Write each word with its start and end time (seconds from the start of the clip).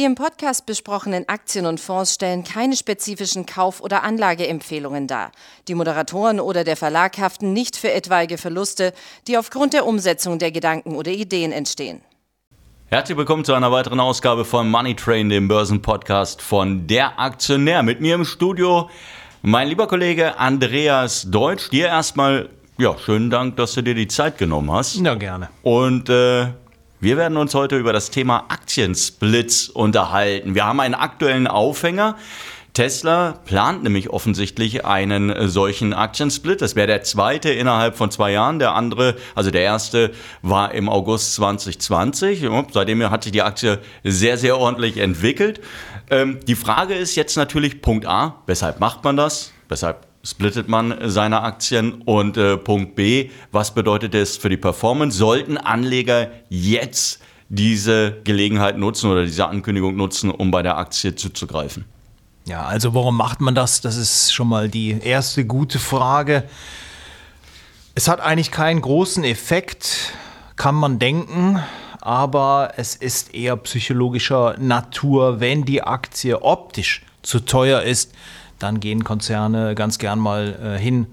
Die 0.00 0.06
im 0.06 0.14
Podcast 0.14 0.64
besprochenen 0.64 1.28
Aktien 1.28 1.66
und 1.66 1.78
Fonds 1.78 2.14
stellen 2.14 2.42
keine 2.42 2.74
spezifischen 2.74 3.44
Kauf- 3.44 3.82
oder 3.82 4.02
Anlageempfehlungen 4.02 5.06
dar. 5.06 5.30
Die 5.68 5.74
Moderatoren 5.74 6.40
oder 6.40 6.64
der 6.64 6.78
Verlag 6.78 7.18
haften 7.18 7.52
nicht 7.52 7.76
für 7.76 7.92
etwaige 7.92 8.38
Verluste, 8.38 8.94
die 9.26 9.36
aufgrund 9.36 9.74
der 9.74 9.84
Umsetzung 9.84 10.38
der 10.38 10.52
Gedanken 10.52 10.94
oder 10.96 11.10
Ideen 11.10 11.52
entstehen. 11.52 12.00
Herzlich 12.86 13.18
willkommen 13.18 13.44
zu 13.44 13.52
einer 13.52 13.72
weiteren 13.72 14.00
Ausgabe 14.00 14.46
von 14.46 14.70
Money 14.70 14.96
Train, 14.96 15.28
dem 15.28 15.48
Börsenpodcast 15.48 16.40
von 16.40 16.86
Der 16.86 17.20
Aktionär. 17.20 17.82
Mit 17.82 18.00
mir 18.00 18.14
im 18.14 18.24
Studio 18.24 18.88
mein 19.42 19.68
lieber 19.68 19.86
Kollege 19.86 20.38
Andreas 20.38 21.26
Deutsch. 21.30 21.68
Dir 21.68 21.88
erstmal, 21.88 22.48
ja, 22.78 22.96
schönen 22.96 23.28
Dank, 23.28 23.56
dass 23.56 23.74
du 23.74 23.82
dir 23.82 23.94
die 23.94 24.08
Zeit 24.08 24.38
genommen 24.38 24.72
hast. 24.72 24.96
Ja, 24.96 25.14
gerne. 25.14 25.50
Und 25.62 26.08
äh, 26.08 26.46
wir 27.00 27.16
werden 27.16 27.38
uns 27.38 27.54
heute 27.54 27.78
über 27.78 27.94
das 27.94 28.10
Thema 28.10 28.44
Aktiensplits 28.48 29.70
unterhalten. 29.70 30.54
Wir 30.54 30.66
haben 30.66 30.80
einen 30.80 30.94
aktuellen 30.94 31.46
Aufhänger. 31.46 32.16
Tesla 32.74 33.40
plant 33.46 33.82
nämlich 33.82 34.10
offensichtlich 34.10 34.84
einen 34.84 35.48
solchen 35.48 35.92
Aktiensplit. 35.94 36.60
Das 36.60 36.76
wäre 36.76 36.86
der 36.86 37.02
zweite 37.02 37.50
innerhalb 37.50 37.96
von 37.96 38.10
zwei 38.10 38.32
Jahren. 38.32 38.58
Der 38.58 38.74
andere, 38.74 39.16
also 39.34 39.50
der 39.50 39.62
erste, 39.62 40.12
war 40.42 40.72
im 40.72 40.88
August 40.88 41.34
2020. 41.36 42.46
Seitdem 42.72 43.10
hat 43.10 43.24
sich 43.24 43.32
die 43.32 43.42
Aktie 43.42 43.78
sehr, 44.04 44.36
sehr 44.36 44.58
ordentlich 44.58 44.98
entwickelt. 44.98 45.60
Ähm, 46.10 46.38
die 46.46 46.54
Frage 46.54 46.94
ist 46.94 47.16
jetzt 47.16 47.36
natürlich 47.36 47.80
Punkt 47.82 48.06
A, 48.06 48.42
weshalb 48.46 48.78
macht 48.78 49.02
man 49.04 49.16
das? 49.16 49.52
Weshalb 49.68 50.09
splittet 50.22 50.68
man 50.68 50.96
seine 51.04 51.42
Aktien? 51.42 52.02
Und 52.02 52.36
äh, 52.36 52.56
Punkt 52.56 52.94
B, 52.94 53.30
was 53.52 53.74
bedeutet 53.74 54.14
das 54.14 54.36
für 54.36 54.48
die 54.48 54.56
Performance? 54.56 55.16
Sollten 55.16 55.56
Anleger 55.56 56.30
jetzt 56.48 57.20
diese 57.48 58.18
Gelegenheit 58.24 58.78
nutzen 58.78 59.10
oder 59.10 59.24
diese 59.24 59.46
Ankündigung 59.46 59.96
nutzen, 59.96 60.30
um 60.30 60.50
bei 60.50 60.62
der 60.62 60.78
Aktie 60.78 61.14
zuzugreifen? 61.14 61.84
Ja, 62.46 62.64
also 62.64 62.94
warum 62.94 63.16
macht 63.16 63.40
man 63.40 63.54
das? 63.54 63.80
Das 63.80 63.96
ist 63.96 64.32
schon 64.32 64.48
mal 64.48 64.68
die 64.68 64.98
erste 65.02 65.44
gute 65.44 65.78
Frage. 65.78 66.44
Es 67.94 68.08
hat 68.08 68.20
eigentlich 68.20 68.50
keinen 68.50 68.80
großen 68.80 69.24
Effekt, 69.24 70.12
kann 70.56 70.74
man 70.74 70.98
denken, 70.98 71.60
aber 72.00 72.72
es 72.76 72.96
ist 72.96 73.34
eher 73.34 73.56
psychologischer 73.56 74.56
Natur, 74.58 75.40
wenn 75.40 75.64
die 75.64 75.82
Aktie 75.82 76.40
optisch 76.42 77.04
zu 77.22 77.40
teuer 77.40 77.82
ist, 77.82 78.12
dann 78.62 78.80
gehen 78.80 79.04
Konzerne 79.04 79.74
ganz 79.74 79.98
gern 79.98 80.18
mal 80.18 80.58
äh, 80.62 80.78
hin 80.78 81.06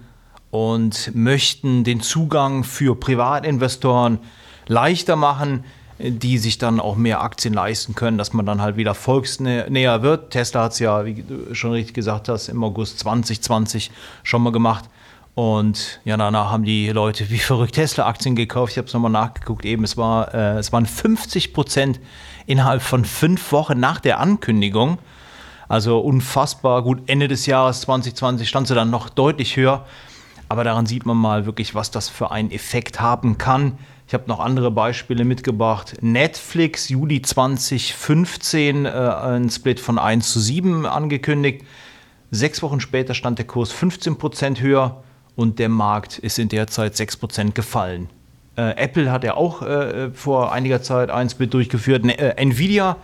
und 0.51 1.11
möchten 1.15 1.83
den 1.83 2.01
Zugang 2.01 2.63
für 2.63 2.95
Privatinvestoren 2.95 4.19
leichter 4.67 5.15
machen, 5.15 5.63
die 5.99 6.37
sich 6.37 6.57
dann 6.57 6.79
auch 6.79 6.95
mehr 6.95 7.21
Aktien 7.21 7.53
leisten 7.53 7.95
können, 7.95 8.17
dass 8.17 8.33
man 8.33 8.45
dann 8.45 8.61
halt 8.61 8.77
wieder 8.77 8.93
volksnäher 8.93 10.03
wird. 10.03 10.31
Tesla 10.31 10.63
hat 10.63 10.73
es 10.73 10.79
ja, 10.79 11.05
wie 11.05 11.23
du 11.23 11.55
schon 11.55 11.71
richtig 11.71 11.95
gesagt 11.95 12.29
hast, 12.29 12.49
im 12.49 12.63
August 12.63 12.99
2020 12.99 13.91
schon 14.23 14.43
mal 14.43 14.51
gemacht. 14.51 14.85
Und 15.33 15.99
ja, 16.03 16.17
danach 16.17 16.51
haben 16.51 16.63
die 16.63 16.89
Leute 16.89 17.29
wie 17.29 17.37
verrückt 17.37 17.75
Tesla-Aktien 17.75 18.35
gekauft. 18.35 18.71
Ich 18.73 18.77
habe 18.77 18.87
es 18.87 18.93
nochmal 18.93 19.11
nachgeguckt. 19.11 19.65
Eben, 19.65 19.83
es, 19.83 19.95
war, 19.97 20.33
äh, 20.33 20.57
es 20.57 20.71
waren 20.71 20.85
50 20.85 21.53
Prozent 21.53 21.99
innerhalb 22.45 22.81
von 22.81 23.05
fünf 23.05 23.51
Wochen 23.51 23.79
nach 23.79 23.99
der 23.99 24.19
Ankündigung. 24.19 24.97
Also 25.67 25.99
unfassbar 25.99 26.81
gut. 26.83 27.01
Ende 27.07 27.27
des 27.27 27.45
Jahres 27.45 27.81
2020 27.81 28.47
stand 28.47 28.67
sie 28.67 28.75
dann 28.75 28.89
noch 28.89 29.09
deutlich 29.09 29.57
höher. 29.57 29.85
Aber 30.49 30.63
daran 30.63 30.85
sieht 30.85 31.05
man 31.05 31.17
mal 31.17 31.45
wirklich, 31.45 31.75
was 31.75 31.91
das 31.91 32.07
für 32.07 32.31
einen 32.31 32.51
Effekt 32.51 33.01
haben 33.01 33.37
kann. 33.37 33.77
Ich 34.07 34.13
habe 34.13 34.23
noch 34.27 34.39
andere 34.39 34.71
Beispiele 34.71 35.25
mitgebracht. 35.25 35.97
Netflix, 35.99 36.87
Juli 36.87 37.21
2015, 37.21 38.85
äh, 38.85 38.89
ein 38.89 39.49
Split 39.49 39.81
von 39.81 39.99
1 39.99 40.31
zu 40.31 40.39
7 40.39 40.85
angekündigt. 40.85 41.65
Sechs 42.31 42.61
Wochen 42.61 42.79
später 42.79 43.13
stand 43.13 43.37
der 43.37 43.47
Kurs 43.47 43.73
15 43.73 44.17
Prozent 44.17 44.61
höher 44.61 45.03
und 45.35 45.59
der 45.59 45.67
Markt 45.67 46.17
ist 46.19 46.39
in 46.39 46.47
der 46.47 46.67
Zeit 46.67 46.95
6 46.95 47.17
Prozent 47.17 47.55
gefallen. 47.55 48.09
Äh, 48.55 48.77
Apple 48.77 49.11
hat 49.11 49.25
ja 49.25 49.35
auch 49.35 49.61
äh, 49.61 50.11
vor 50.11 50.53
einiger 50.53 50.81
Zeit 50.81 51.09
ein 51.09 51.29
Split 51.29 51.53
durchgeführt. 51.53 52.05
Ne, 52.05 52.17
äh, 52.17 52.41
Nvidia 52.41 52.95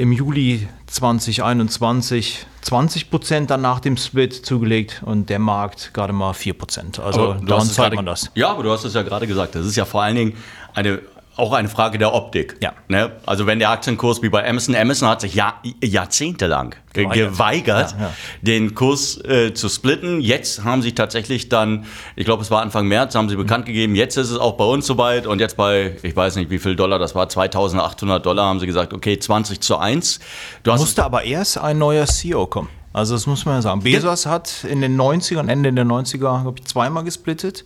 im 0.00 0.12
Juli 0.12 0.66
2021 0.86 2.46
20 2.62 3.10
Prozent 3.10 3.50
dann 3.50 3.60
nach 3.60 3.80
dem 3.80 3.98
Split 3.98 4.32
zugelegt 4.34 5.02
und 5.04 5.28
der 5.28 5.38
Markt 5.38 5.92
gerade 5.92 6.14
mal 6.14 6.32
4 6.32 6.54
Prozent. 6.54 6.98
Also 6.98 7.34
daran 7.34 7.66
zeigt 7.66 7.96
man 7.96 8.06
das. 8.06 8.30
Ja, 8.34 8.50
aber 8.50 8.62
du 8.62 8.70
hast 8.70 8.84
es 8.84 8.94
ja 8.94 9.02
gerade 9.02 9.26
gesagt. 9.26 9.54
Das 9.54 9.66
ist 9.66 9.76
ja 9.76 9.84
vor 9.84 10.02
allen 10.02 10.16
Dingen 10.16 10.36
eine 10.72 11.00
auch 11.36 11.52
eine 11.52 11.68
Frage 11.68 11.98
der 11.98 12.12
Optik. 12.12 12.56
Ja. 12.60 12.72
Ne? 12.88 13.12
Also 13.24 13.46
wenn 13.46 13.58
der 13.58 13.70
Aktienkurs 13.70 14.22
wie 14.22 14.28
bei 14.28 14.46
Amazon, 14.48 14.74
Amazon 14.74 15.08
hat 15.08 15.20
sich 15.20 15.34
Jahr, 15.34 15.62
jahrzehntelang 15.82 16.74
geweigert, 16.92 17.32
geweigert 17.32 17.92
ja, 17.92 18.06
ja. 18.06 18.12
den 18.42 18.74
Kurs 18.74 19.16
äh, 19.24 19.54
zu 19.54 19.68
splitten. 19.68 20.20
Jetzt 20.20 20.64
haben 20.64 20.82
sie 20.82 20.92
tatsächlich 20.92 21.48
dann, 21.48 21.86
ich 22.16 22.24
glaube 22.24 22.42
es 22.42 22.50
war 22.50 22.62
Anfang 22.62 22.86
März, 22.86 23.14
haben 23.14 23.28
sie 23.28 23.36
mhm. 23.36 23.42
bekannt 23.42 23.66
gegeben, 23.66 23.94
jetzt 23.94 24.16
ist 24.16 24.30
es 24.30 24.38
auch 24.38 24.56
bei 24.56 24.64
uns 24.64 24.86
soweit 24.86 25.26
und 25.26 25.40
jetzt 25.40 25.56
bei, 25.56 25.96
ich 26.02 26.14
weiß 26.14 26.36
nicht 26.36 26.50
wie 26.50 26.58
viel 26.58 26.76
Dollar, 26.76 26.98
das 26.98 27.14
war 27.14 27.28
2800 27.28 28.24
Dollar, 28.24 28.46
haben 28.46 28.60
sie 28.60 28.66
gesagt, 28.66 28.92
okay, 28.92 29.18
20 29.18 29.60
zu 29.60 29.78
1. 29.78 30.20
Du 30.62 30.72
Musste 30.72 31.04
aber 31.04 31.24
erst 31.24 31.58
ein 31.58 31.78
neuer 31.78 32.06
CEO 32.06 32.46
kommen. 32.46 32.68
Also 32.92 33.14
das 33.14 33.26
muss 33.26 33.44
man 33.44 33.56
ja 33.56 33.62
sagen. 33.62 33.82
Bezos 33.82 34.26
hat 34.26 34.64
in 34.64 34.80
den 34.80 35.00
90ern, 35.00 35.48
Ende 35.48 35.72
der 35.72 35.84
90er, 35.84 36.42
glaube 36.42 36.58
ich, 36.58 36.64
zweimal 36.64 37.04
gesplittet. 37.04 37.64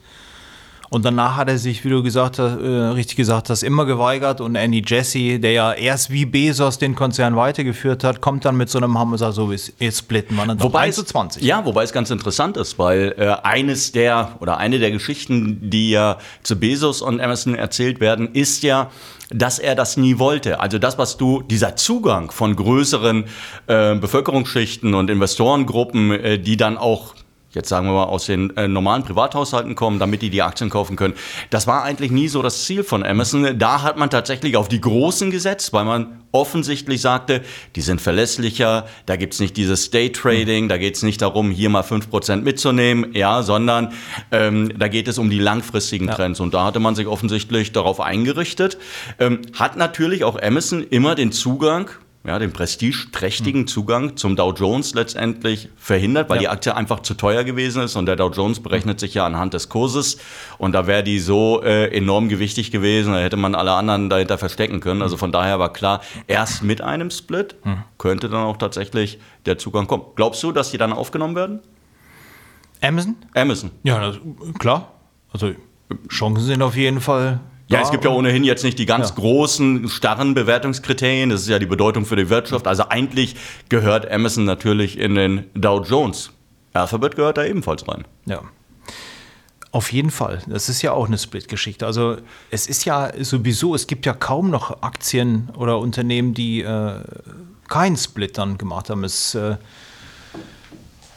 Und 0.91 1.05
danach 1.05 1.37
hat 1.37 1.49
er 1.49 1.59
sich, 1.59 1.85
wie 1.85 1.91
du 1.91 2.03
gesagt 2.03 2.39
hast, 2.39 2.59
äh, 2.61 2.67
richtig 2.67 3.17
gesagt 3.17 3.51
hast, 3.51 3.63
immer 3.63 3.85
geweigert. 3.87 4.41
Und 4.41 4.55
Andy 4.57 4.83
Jesse, 4.87 5.39
der 5.39 5.53
ja 5.53 5.73
erst 5.73 6.11
wie 6.11 6.25
Bezos 6.25 6.79
den 6.79 6.95
Konzern 6.95 7.37
weitergeführt 7.37 8.05
hat, 8.05 8.21
kommt 8.21 8.45
dann 8.45 8.57
mit 8.57 8.71
so 8.71 8.79
einem 8.79 8.99
Hammer, 8.99 9.17
so 9.17 9.51
wie 9.51 9.59
jetzt 9.79 9.99
splitten 9.99 10.37
wir 10.37 10.47
dann 10.47 10.61
wobei 10.61 10.81
1 10.81 10.97
zu 10.97 11.05
20. 11.05 11.43
Ja, 11.43 11.65
wobei 11.65 11.85
es 11.85 11.93
ganz 11.93 12.11
interessant 12.11 12.57
ist, 12.57 12.79
weil 12.79 13.15
äh, 13.19 13.37
eines 13.43 13.93
der 13.93 14.37
oder 14.41 14.59
eine 14.59 14.79
der 14.79 14.91
Geschichten, 14.91 15.71
die 15.71 15.91
ja 15.91 16.19
zu 16.43 16.57
Bezos 16.57 17.03
und 17.03 17.21
Amazon 17.21 17.55
erzählt 17.55 18.01
werden, 18.01 18.35
ist 18.35 18.63
ja, 18.63 18.91
dass 19.31 19.59
er 19.59 19.75
das 19.75 19.97
nie 19.97 20.19
wollte. 20.19 20.61
Also 20.61 20.79
das, 20.79 20.99
was 20.99 21.17
du, 21.17 21.43
dieser 21.43 21.77
Zugang 21.77 22.31
von 22.31 22.55
größeren 22.57 23.25
äh, 23.67 23.95
Bevölkerungsschichten 23.97 24.95
und 24.95 25.11
Investorengruppen, 25.11 26.13
äh, 26.13 26.39
die 26.39 26.57
dann 26.57 26.77
auch 26.77 27.15
jetzt 27.55 27.69
sagen 27.69 27.87
wir 27.87 27.93
mal 27.93 28.05
aus 28.05 28.27
den 28.27 28.57
äh, 28.57 28.69
normalen 28.69 29.03
Privathaushalten 29.03 29.75
kommen, 29.75 29.99
damit 29.99 30.23
die 30.23 30.31
die 30.31 30.43
Aktien 30.43 30.71
kaufen 30.71 30.97
können. 30.97 31.15
Das 31.51 31.67
war 31.67 31.83
eigentlich 31.83 32.11
nie 32.11 32.29
so 32.29 32.43
das 32.43 32.65
Ziel 32.65 32.85
von 32.85 33.05
Amazon. 33.05 33.59
Da 33.59 33.83
hat 33.83 33.97
man 33.97 34.11
tatsächlich 34.11 34.57
auf 34.57 34.69
die 34.69 34.81
Großen 34.81 35.31
gesetzt, 35.31 35.73
weil 35.73 35.85
man 35.85 36.25
offensichtlich 36.33 37.01
sagte, 37.01 37.43
die 37.77 37.81
sind 37.81 38.01
verlässlicher, 38.01 38.87
da 39.07 39.17
gibt's 39.17 39.39
nicht 39.39 39.57
dieses 39.57 39.91
Day 39.91 40.11
Trading, 40.11 40.69
da 40.69 40.79
geht's 40.79 41.03
nicht 41.03 41.23
darum, 41.23 41.51
hier 41.51 41.71
mal 41.71 41.85
fünf 41.85 42.11
Prozent 42.11 42.45
mitzunehmen, 42.45 43.15
ja, 43.15 43.43
sondern 43.43 43.93
ähm, 44.33 44.73
da 44.77 44.89
geht 44.89 45.07
es 45.07 45.19
um 45.19 45.31
die 45.31 45.39
langfristigen 45.39 46.09
ja. 46.09 46.15
Trends. 46.15 46.41
Und 46.41 46.53
da 46.53 46.65
hatte 46.65 46.81
man 46.81 46.97
sich 46.97 47.07
offensichtlich 47.07 47.71
darauf 47.73 48.01
eingerichtet. 48.01 48.79
Ähm, 49.21 49.43
hat 49.55 49.77
natürlich 49.77 50.25
auch 50.25 50.41
Amazon 50.43 50.83
immer 50.83 51.15
den 51.15 51.31
Zugang 51.31 51.91
ja, 52.27 52.39
den 52.39 52.53
prestigeträchtigen 52.53 53.63
hm. 53.63 53.67
Zugang 53.67 54.17
zum 54.17 54.35
Dow 54.35 54.53
Jones 54.53 54.95
letztendlich 54.95 55.69
verhindert, 55.77 56.31
weil 56.31 56.37
ja. 56.37 56.41
die 56.41 56.49
Aktie 56.49 56.75
einfach 56.75 57.01
zu 57.01 57.15
teuer 57.15 57.45
gewesen 57.45 57.83
ist 57.83 57.97
und 57.97 58.07
der 58.07 58.17
Dow 58.17 58.31
Jones 58.31 58.61
berechnet 58.61 58.99
sich 58.99 59.13
ja 59.13 59.27
anhand 59.27 59.53
des 59.53 59.69
Kurses 59.69 60.17
und 60.57 60.73
da 60.73 60.87
wäre 60.87 61.03
die 61.03 61.19
so 61.19 61.63
äh, 61.63 61.95
enorm 61.95 62.31
gewichtig 62.31 62.71
gewesen, 62.71 63.13
da 63.13 63.21
hätte 63.21 63.37
man 63.37 63.55
alle 63.55 63.73
anderen 63.73 64.09
dahinter 64.09 64.39
verstecken 64.39 64.81
können. 64.81 65.03
Also 65.03 65.19
von 65.19 65.33
daher 65.33 65.59
war 65.59 65.73
klar, 65.73 66.01
erst 66.27 66.63
mit 66.63 66.81
einem 66.81 67.11
Split 67.11 67.57
hm. 67.63 67.83
könnte 67.99 68.31
dann 68.31 68.45
auch 68.45 68.57
tatsächlich 68.57 69.19
der 69.45 69.59
Zugang 69.59 69.87
kommen. 69.87 70.05
Glaubst 70.17 70.43
du, 70.43 70.51
dass 70.51 70.71
die 70.71 70.79
dann 70.79 70.95
aufgenommen 70.95 71.37
werden? 71.37 71.61
Amazon? 72.81 73.17
Amazon. 73.35 73.71
Ja, 73.83 74.01
das, 74.01 74.19
klar. 74.59 74.93
Also 75.31 75.53
Chancen 76.09 76.45
sind 76.45 76.63
auf 76.63 76.77
jeden 76.77 77.03
Fall 77.03 77.41
ja, 77.69 77.81
es 77.81 77.91
gibt 77.91 78.05
ja 78.05 78.11
ohnehin 78.11 78.45
jetzt 78.45 78.63
nicht 78.63 78.79
die 78.79 78.87
ganz 78.87 79.11
ja. 79.11 79.15
großen, 79.17 79.89
starren 79.89 80.35
Bewertungskriterien. 80.35 81.31
Das 81.31 81.43
ist 81.43 81.49
ja 81.49 81.59
die 81.59 81.67
Bedeutung 81.67 82.05
für 82.05 82.17
die 82.17 82.29
Wirtschaft. 82.29 82.67
Also 82.67 82.89
eigentlich 82.89 83.37
gehört 83.69 84.11
Amazon 84.11 84.45
natürlich 84.45 84.99
in 84.99 85.15
den 85.15 85.45
Dow 85.55 85.83
Jones. 85.83 86.31
Alphabet 86.75 87.17
gehört 87.17 87.39
da 87.39 87.45
ebenfalls 87.45 87.89
rein. 87.89 88.05
Ja. 88.27 88.43
Auf 89.71 89.93
jeden 89.93 90.11
Fall. 90.11 90.41
Das 90.47 90.69
ist 90.69 90.83
ja 90.83 90.93
auch 90.93 91.07
eine 91.07 91.19
Split-Geschichte. 91.19 91.87
Also 91.87 92.19
es 92.51 92.67
ist 92.67 92.85
ja 92.85 93.11
sowieso, 93.25 93.75
es 93.75 93.87
gibt 93.87 94.07
ja 94.07 94.13
kaum 94.13 94.51
noch 94.51 94.83
Aktien 94.83 95.51
oder 95.57 95.79
Unternehmen, 95.79 96.35
die 96.35 96.61
äh, 96.61 97.01
keinen 97.69 97.97
Split 97.97 98.39
dann 98.39 98.59
gemacht 98.59 98.91
haben. 98.91 99.03
Es 99.05 99.35
äh, 99.35 99.57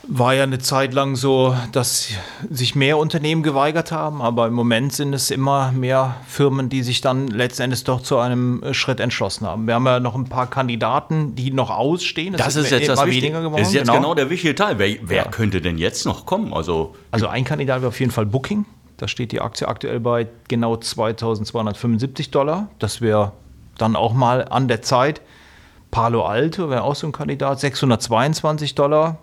war 0.08 0.34
ja 0.34 0.44
eine 0.44 0.60
Zeit 0.60 0.94
lang 0.94 1.16
so, 1.16 1.56
dass 1.72 2.10
sich 2.50 2.76
mehr 2.76 2.98
Unternehmen 2.98 3.44
geweigert 3.44 3.92
haben, 3.92 4.22
aber 4.22 4.48
im 4.48 4.54
Moment 4.54 4.94
sind 4.94 5.14
es 5.14 5.32
immer 5.32 5.72
mehr 5.72 6.16
Firmen, 6.28 6.70
die 6.70 6.84
sich 6.84 7.02
dann 7.02 7.28
letztendlich 7.28 7.84
doch 7.84 8.02
zu 8.02 8.18
einem 8.18 8.64
Schritt 8.74 9.00
entschlossen 9.00 9.46
haben. 9.46 9.68
Wir 9.68 9.76
haben 9.76 9.86
ja 9.86 10.00
noch 10.00 10.16
ein 10.16 10.26
paar 10.26 10.50
Kandidaten, 10.50 11.36
die 11.36 11.52
noch 11.52 11.70
ausstehen. 11.70 12.34
Das, 12.34 12.46
das 12.46 12.56
ist 12.56 12.72
jetzt 12.72 12.88
das 12.88 13.06
weniger 13.06 13.42
geworden. 13.42 13.60
Das 13.60 13.70
ist 13.70 13.74
jetzt 13.74 13.88
genau, 13.88 14.00
genau 14.00 14.16
der 14.16 14.30
wichtige 14.30 14.56
Teil. 14.56 14.80
Wer, 14.80 14.98
wer 15.02 15.18
ja. 15.18 15.30
könnte 15.30 15.62
denn 15.62 15.78
jetzt 15.78 16.06
noch 16.06 16.26
kommen? 16.26 16.54
Also, 16.54 16.96
also 17.12 17.28
ein 17.28 17.44
Kandidat 17.44 17.82
wäre 17.82 17.90
auf 17.90 18.00
jeden 18.00 18.12
Fall 18.12 18.26
Booking. 18.26 18.66
Da 18.98 19.08
steht 19.08 19.32
die 19.32 19.42
Aktie 19.42 19.68
aktuell 19.68 20.00
bei 20.00 20.28
genau 20.48 20.78
2275 20.78 22.32
Dollar. 22.32 22.70
Das 22.80 23.02
wäre 23.02 23.34
dann 23.78 23.96
auch 23.96 24.14
mal 24.14 24.48
an 24.48 24.68
der 24.68 24.82
Zeit. 24.82 25.22
Palo 25.92 26.26
Alto 26.26 26.70
wäre 26.70 26.84
auch 26.84 26.96
so 26.96 27.08
ein 27.08 27.12
Kandidat, 27.12 27.60
622 27.60 28.76
Dollar. 28.76 29.18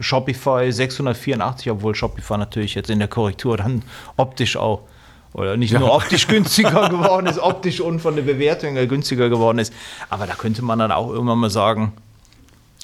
Shopify 0.00 0.70
684, 0.70 1.70
obwohl 1.70 1.94
Shopify 1.94 2.38
natürlich 2.38 2.74
jetzt 2.74 2.90
in 2.90 2.98
der 2.98 3.08
Korrektur 3.08 3.56
dann 3.56 3.82
optisch 4.16 4.56
auch 4.56 4.82
oder 5.34 5.56
nicht 5.56 5.72
ja. 5.72 5.78
nur 5.78 5.92
optisch 5.92 6.26
günstiger 6.26 6.88
geworden 6.90 7.26
ist, 7.26 7.38
optisch 7.38 7.80
und 7.80 8.00
von 8.00 8.16
der 8.16 8.22
Bewertung 8.22 8.74
her 8.74 8.86
günstiger 8.86 9.28
geworden 9.28 9.58
ist. 9.58 9.72
Aber 10.10 10.26
da 10.26 10.34
könnte 10.34 10.62
man 10.62 10.78
dann 10.78 10.92
auch 10.92 11.10
irgendwann 11.10 11.38
mal 11.38 11.50
sagen, 11.50 11.92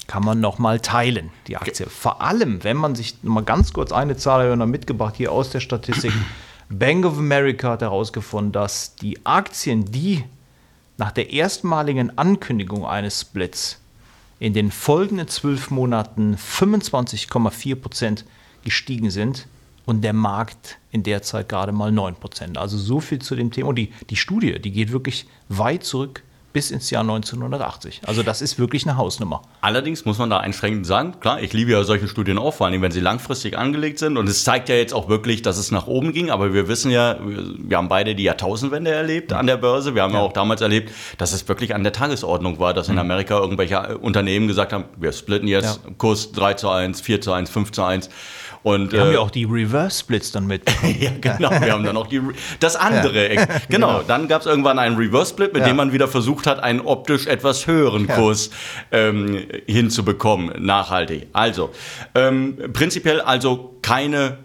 kann 0.07 0.25
man 0.25 0.39
noch 0.39 0.57
mal 0.57 0.79
teilen, 0.79 1.29
die 1.47 1.57
Aktie. 1.57 1.85
Okay. 1.85 1.95
Vor 1.95 2.21
allem, 2.21 2.63
wenn 2.63 2.77
man 2.77 2.95
sich 2.95 3.17
mal 3.21 3.43
ganz 3.43 3.73
kurz 3.73 3.91
eine 3.91 4.17
Zahl 4.17 4.55
noch 4.57 4.65
mitgebracht 4.65 5.15
hier 5.15 5.31
aus 5.31 5.51
der 5.51 5.59
Statistik. 5.59 6.11
Bank 6.69 7.05
of 7.05 7.17
America 7.17 7.71
hat 7.71 7.81
herausgefunden, 7.81 8.51
dass 8.51 8.95
die 8.95 9.25
Aktien, 9.25 9.85
die 9.85 10.23
nach 10.97 11.11
der 11.11 11.31
erstmaligen 11.31 12.17
Ankündigung 12.17 12.85
eines 12.85 13.21
Splits 13.21 13.79
in 14.39 14.53
den 14.53 14.71
folgenden 14.71 15.27
zwölf 15.27 15.69
Monaten 15.69 16.35
25,4 16.35 17.75
Prozent 17.75 18.25
gestiegen 18.63 19.11
sind 19.11 19.47
und 19.85 20.01
der 20.01 20.13
Markt 20.13 20.77
in 20.91 21.03
der 21.03 21.21
Zeit 21.21 21.49
gerade 21.49 21.71
mal 21.71 21.91
9 21.91 22.15
Prozent. 22.15 22.57
Also 22.57 22.77
so 22.77 22.99
viel 22.99 23.19
zu 23.19 23.35
dem 23.35 23.51
Thema. 23.51 23.69
Und 23.69 23.75
die, 23.75 23.91
die 24.09 24.15
Studie, 24.15 24.59
die 24.59 24.71
geht 24.71 24.91
wirklich 24.91 25.27
weit 25.49 25.83
zurück 25.83 26.23
bis 26.53 26.71
ins 26.71 26.89
Jahr 26.89 27.01
1980. 27.01 28.01
Also 28.05 28.23
das 28.23 28.41
ist 28.41 28.57
wirklich 28.57 28.87
eine 28.87 28.97
Hausnummer. 28.97 29.41
Allerdings 29.61 30.05
muss 30.05 30.17
man 30.17 30.29
da 30.29 30.37
einschränkend 30.37 30.85
sagen, 30.85 31.19
klar, 31.19 31.41
ich 31.41 31.53
liebe 31.53 31.71
ja 31.71 31.83
solche 31.83 32.07
Studien 32.07 32.37
auch, 32.37 32.53
vor 32.53 32.67
allem 32.67 32.81
wenn 32.81 32.91
sie 32.91 32.99
langfristig 32.99 33.57
angelegt 33.57 33.99
sind. 33.99 34.17
Und 34.17 34.27
es 34.27 34.43
zeigt 34.43 34.69
ja 34.69 34.75
jetzt 34.75 34.93
auch 34.93 35.09
wirklich, 35.09 35.41
dass 35.41 35.57
es 35.57 35.71
nach 35.71 35.87
oben 35.87 36.13
ging. 36.13 36.31
Aber 36.31 36.53
wir 36.53 36.67
wissen 36.67 36.91
ja, 36.91 37.17
wir 37.21 37.77
haben 37.77 37.89
beide 37.89 38.15
die 38.15 38.23
Jahrtausendwende 38.23 38.91
erlebt 38.91 39.33
an 39.33 39.47
der 39.47 39.57
Börse. 39.57 39.95
Wir 39.95 40.03
haben 40.03 40.13
ja, 40.13 40.19
ja 40.19 40.25
auch 40.25 40.33
damals 40.33 40.61
erlebt, 40.61 40.91
dass 41.17 41.33
es 41.33 41.47
wirklich 41.47 41.75
an 41.75 41.83
der 41.83 41.93
Tagesordnung 41.93 42.59
war, 42.59 42.73
dass 42.73 42.87
in 42.87 42.95
mhm. 42.95 43.01
Amerika 43.01 43.39
irgendwelche 43.39 43.97
Unternehmen 43.97 44.47
gesagt 44.47 44.73
haben, 44.73 44.85
wir 44.97 45.11
splitten 45.11 45.47
jetzt 45.47 45.81
ja. 45.83 45.91
Kurs 45.97 46.31
3 46.31 46.55
zu 46.55 46.69
1, 46.69 47.01
4 47.01 47.21
zu 47.21 47.31
1, 47.31 47.49
5 47.49 47.71
zu 47.71 47.83
1. 47.83 48.09
Und, 48.63 48.91
wir 48.91 48.99
äh, 48.99 49.01
haben 49.01 49.13
ja 49.13 49.19
auch 49.19 49.31
die 49.31 49.45
Reverse-Splits 49.45 50.31
dann 50.31 50.47
mit. 50.47 50.63
ja, 50.99 51.11
genau. 51.19 51.49
Wir 51.49 51.73
haben 51.73 51.83
dann 51.83 51.97
auch 51.97 52.07
die, 52.07 52.21
das 52.59 52.75
andere. 52.75 53.33
Ja. 53.33 53.45
Genau. 53.69 53.87
genau. 53.87 54.03
Dann 54.07 54.27
gab 54.27 54.41
es 54.41 54.47
irgendwann 54.47 54.79
einen 54.79 54.97
Reverse-Split, 54.97 55.53
mit 55.53 55.61
ja. 55.61 55.67
dem 55.67 55.77
man 55.77 55.93
wieder 55.93 56.07
versucht 56.07 56.47
hat, 56.47 56.61
einen 56.61 56.81
optisch 56.81 57.27
etwas 57.27 57.67
höheren 57.67 58.07
Kurs 58.07 58.49
ähm, 58.91 59.45
hinzubekommen, 59.65 60.63
nachhaltig. 60.63 61.27
Also, 61.33 61.71
ähm, 62.15 62.57
prinzipiell 62.73 63.21
also 63.21 63.77
keine 63.81 64.39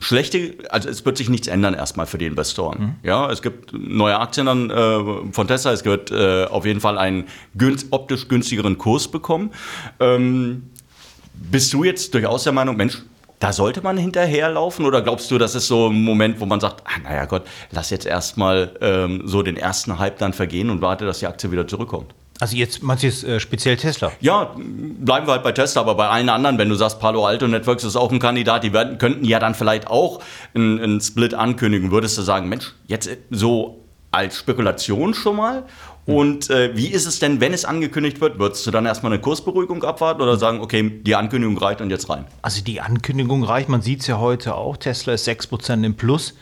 schlechte, 0.00 0.54
also 0.70 0.88
es 0.88 1.04
wird 1.04 1.16
sich 1.16 1.28
nichts 1.28 1.48
ändern 1.48 1.74
erstmal 1.74 2.06
für 2.06 2.18
die 2.18 2.26
Investoren. 2.26 2.80
Mhm. 2.80 2.94
Ja, 3.02 3.30
es 3.30 3.42
gibt 3.42 3.72
neue 3.72 4.18
Aktien 4.18 4.46
dann 4.46 4.70
äh, 4.70 5.32
von 5.32 5.48
Tesla, 5.48 5.72
es 5.72 5.84
wird 5.84 6.10
äh, 6.10 6.44
auf 6.44 6.64
jeden 6.64 6.80
Fall 6.80 6.98
einen 6.98 7.24
günst, 7.54 7.88
optisch 7.90 8.28
günstigeren 8.28 8.78
Kurs 8.78 9.08
bekommen. 9.08 9.50
Ähm, 10.00 10.70
bist 11.34 11.72
du 11.72 11.84
jetzt 11.84 12.14
durchaus 12.14 12.44
der 12.44 12.52
Meinung, 12.52 12.76
Mensch, 12.76 13.02
da 13.38 13.52
sollte 13.52 13.82
man 13.82 13.96
hinterherlaufen 13.96 14.84
oder 14.84 15.02
glaubst 15.02 15.30
du, 15.30 15.38
das 15.38 15.54
ist 15.54 15.68
so 15.68 15.88
ein 15.88 16.02
Moment, 16.02 16.40
wo 16.40 16.46
man 16.46 16.60
sagt, 16.60 16.82
ah, 16.84 16.98
naja 17.02 17.24
Gott, 17.24 17.42
lass 17.70 17.90
jetzt 17.90 18.06
erstmal 18.06 18.72
ähm, 18.80 19.22
so 19.24 19.42
den 19.42 19.56
ersten 19.56 19.98
Hype 19.98 20.18
dann 20.18 20.32
vergehen 20.32 20.70
und 20.70 20.80
warte, 20.80 21.06
dass 21.06 21.20
die 21.20 21.26
Aktie 21.26 21.50
wieder 21.52 21.66
zurückkommt? 21.66 22.14
Also 22.40 22.56
jetzt 22.56 22.82
meinst 22.82 23.02
du 23.02 23.08
jetzt 23.08 23.24
äh, 23.24 23.40
speziell 23.40 23.76
Tesla? 23.76 24.12
Ja, 24.20 24.54
bleiben 24.56 25.26
wir 25.26 25.32
halt 25.32 25.42
bei 25.42 25.52
Tesla, 25.52 25.82
aber 25.82 25.96
bei 25.96 26.08
allen 26.08 26.28
anderen, 26.28 26.56
wenn 26.58 26.68
du 26.68 26.76
sagst, 26.76 27.00
Palo 27.00 27.26
Alto 27.26 27.48
Networks 27.48 27.82
ist 27.82 27.96
auch 27.96 28.12
ein 28.12 28.20
Kandidat, 28.20 28.62
die 28.62 28.72
werden, 28.72 28.98
könnten 28.98 29.24
ja 29.24 29.40
dann 29.40 29.54
vielleicht 29.54 29.88
auch 29.88 30.20
einen 30.54 31.00
Split 31.00 31.34
ankündigen. 31.34 31.90
Würdest 31.90 32.16
du 32.16 32.22
sagen, 32.22 32.48
Mensch, 32.48 32.74
jetzt 32.86 33.10
so 33.30 33.84
als 34.10 34.38
Spekulation 34.38 35.14
schon 35.14 35.36
mal? 35.36 35.64
Und 36.08 36.48
äh, 36.48 36.74
wie 36.74 36.86
ist 36.86 37.04
es 37.04 37.18
denn, 37.18 37.38
wenn 37.42 37.52
es 37.52 37.66
angekündigt 37.66 38.20
wird? 38.22 38.38
Würdest 38.38 38.66
du 38.66 38.70
dann 38.70 38.86
erstmal 38.86 39.12
eine 39.12 39.20
Kursberuhigung 39.20 39.84
abwarten 39.84 40.22
oder 40.22 40.38
sagen, 40.38 40.60
okay, 40.60 40.90
die 41.02 41.14
Ankündigung 41.14 41.58
reicht 41.58 41.82
und 41.82 41.90
jetzt 41.90 42.08
rein? 42.08 42.24
Also 42.40 42.64
die 42.64 42.80
Ankündigung 42.80 43.44
reicht, 43.44 43.68
man 43.68 43.82
sieht 43.82 44.00
es 44.00 44.06
ja 44.06 44.18
heute 44.18 44.54
auch, 44.54 44.78
Tesla 44.78 45.12
ist 45.12 45.28
6% 45.28 45.84
im 45.84 45.96
Plus. 45.96 46.34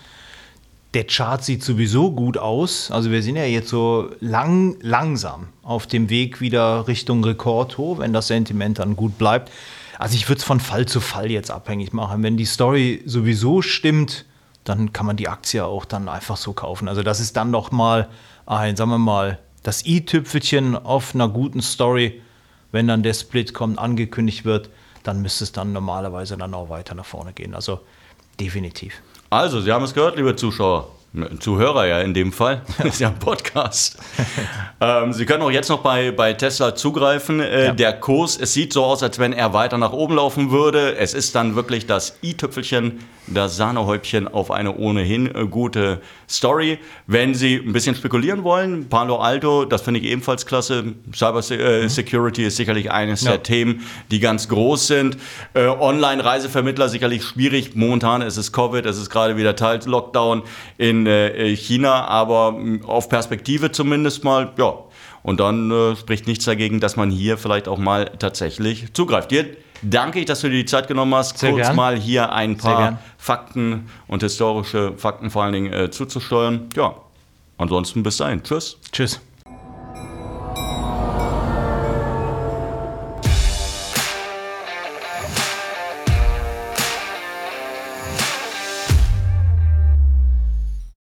Der 0.94 1.04
Chart 1.04 1.42
sieht 1.42 1.64
sowieso 1.64 2.12
gut 2.12 2.38
aus. 2.38 2.92
Also 2.92 3.10
wir 3.10 3.24
sind 3.24 3.34
ja 3.34 3.44
jetzt 3.44 3.68
so 3.68 4.08
lang, 4.20 4.76
langsam 4.82 5.48
auf 5.64 5.88
dem 5.88 6.10
Weg 6.10 6.40
wieder 6.40 6.86
Richtung 6.86 7.24
Rekordhoch, 7.24 7.98
wenn 7.98 8.12
das 8.12 8.28
Sentiment 8.28 8.78
dann 8.78 8.94
gut 8.94 9.18
bleibt. 9.18 9.50
Also 9.98 10.14
ich 10.14 10.28
würde 10.28 10.38
es 10.38 10.44
von 10.44 10.60
Fall 10.60 10.86
zu 10.86 11.00
Fall 11.00 11.30
jetzt 11.30 11.50
abhängig 11.50 11.92
machen. 11.92 12.22
Wenn 12.22 12.36
die 12.36 12.44
Story 12.44 13.02
sowieso 13.04 13.62
stimmt, 13.62 14.26
dann 14.68 14.92
kann 14.92 15.06
man 15.06 15.16
die 15.16 15.28
Aktie 15.28 15.64
auch 15.64 15.84
dann 15.84 16.08
einfach 16.08 16.36
so 16.36 16.52
kaufen. 16.52 16.88
Also 16.88 17.02
das 17.02 17.20
ist 17.20 17.36
dann 17.36 17.50
noch 17.50 17.70
mal 17.70 18.08
ein, 18.46 18.76
sagen 18.76 18.90
wir 18.90 18.98
mal, 18.98 19.38
das 19.62 19.86
i-Tüpfelchen 19.86 20.76
auf 20.76 21.14
einer 21.14 21.28
guten 21.28 21.62
Story, 21.62 22.20
wenn 22.72 22.88
dann 22.88 23.02
der 23.02 23.14
Split 23.14 23.54
kommt, 23.54 23.78
angekündigt 23.78 24.44
wird, 24.44 24.70
dann 25.02 25.22
müsste 25.22 25.44
es 25.44 25.52
dann 25.52 25.72
normalerweise 25.72 26.36
dann 26.36 26.52
auch 26.52 26.68
weiter 26.68 26.94
nach 26.94 27.04
vorne 27.04 27.32
gehen. 27.32 27.54
Also 27.54 27.80
definitiv. 28.40 28.94
Also, 29.30 29.60
Sie 29.60 29.72
haben 29.72 29.84
es 29.84 29.94
gehört, 29.94 30.16
liebe 30.16 30.36
Zuschauer. 30.36 30.88
Zuhörer 31.40 31.86
ja 31.86 32.00
in 32.00 32.12
dem 32.12 32.32
Fall. 32.32 32.62
Das 32.76 32.86
ist 32.86 33.00
ja 33.00 33.08
ein 33.08 33.18
Podcast. 33.18 33.98
ähm, 34.80 35.12
Sie 35.12 35.24
können 35.24 35.42
auch 35.42 35.50
jetzt 35.50 35.70
noch 35.70 35.80
bei, 35.80 36.10
bei 36.10 36.34
Tesla 36.34 36.74
zugreifen. 36.74 37.40
Äh, 37.40 37.66
ja. 37.66 37.72
Der 37.72 37.98
Kurs, 37.98 38.36
es 38.38 38.52
sieht 38.52 38.72
so 38.72 38.84
aus, 38.84 39.02
als 39.02 39.18
wenn 39.18 39.32
er 39.32 39.54
weiter 39.54 39.78
nach 39.78 39.92
oben 39.92 40.16
laufen 40.16 40.50
würde. 40.50 40.96
Es 40.96 41.14
ist 41.14 41.34
dann 41.34 41.54
wirklich 41.54 41.86
das 41.86 42.18
i-Tüpfelchen, 42.22 43.00
das 43.26 43.56
Sahnehäubchen 43.56 44.28
auf 44.28 44.50
eine 44.50 44.76
ohnehin 44.76 45.26
äh, 45.34 45.46
gute 45.46 46.00
Story. 46.28 46.78
Wenn 47.06 47.34
Sie 47.34 47.56
ein 47.56 47.72
bisschen 47.72 47.94
spekulieren 47.94 48.44
wollen, 48.44 48.88
Palo 48.88 49.16
Alto, 49.16 49.64
das 49.64 49.82
finde 49.82 50.00
ich 50.00 50.06
ebenfalls 50.06 50.46
klasse. 50.46 50.94
Cyber 51.14 51.42
äh, 51.50 51.82
mhm. 51.82 51.88
Security 51.88 52.44
ist 52.44 52.56
sicherlich 52.56 52.90
eines 52.90 53.22
ja. 53.22 53.32
der 53.32 53.42
Themen, 53.42 53.86
die 54.10 54.20
ganz 54.20 54.48
groß 54.48 54.86
sind. 54.86 55.16
Äh, 55.54 55.66
Online-Reisevermittler 55.66 56.88
sicherlich 56.88 57.24
schwierig. 57.24 57.74
Momentan 57.74 58.22
ist 58.22 58.36
es 58.36 58.52
Covid, 58.52 58.86
es 58.86 58.98
ist 58.98 59.10
gerade 59.10 59.36
wieder 59.36 59.56
Teil-Lockdown 59.56 60.42
in 60.78 61.06
äh, 61.06 61.54
China, 61.56 62.06
aber 62.06 62.52
mm, 62.52 62.84
auf 62.84 63.08
Perspektive 63.08 63.72
zumindest 63.72 64.24
mal, 64.24 64.52
ja. 64.56 64.85
Und 65.26 65.40
dann 65.40 65.72
äh, 65.72 65.96
spricht 65.96 66.28
nichts 66.28 66.44
dagegen, 66.44 66.78
dass 66.78 66.94
man 66.94 67.10
hier 67.10 67.36
vielleicht 67.36 67.66
auch 67.66 67.78
mal 67.78 68.12
tatsächlich 68.20 68.92
zugreift. 68.92 69.32
Dir 69.32 69.56
danke 69.82 70.20
ich, 70.20 70.26
dass 70.26 70.42
du 70.42 70.48
dir 70.48 70.58
die 70.58 70.66
Zeit 70.66 70.86
genommen 70.86 71.12
hast, 71.16 71.38
Sehr 71.38 71.50
kurz 71.50 71.66
gern. 71.66 71.74
mal 71.74 71.96
hier 71.96 72.32
ein 72.32 72.56
paar 72.56 73.00
Fakten 73.18 73.90
und 74.06 74.22
historische 74.22 74.92
Fakten 74.96 75.30
vor 75.30 75.42
allen 75.42 75.52
Dingen 75.52 75.72
äh, 75.72 75.90
zuzusteuern. 75.90 76.68
Ja, 76.76 76.94
ansonsten 77.58 78.04
bis 78.04 78.18
dahin. 78.18 78.40
Tschüss. 78.44 78.78
Tschüss. 78.92 79.20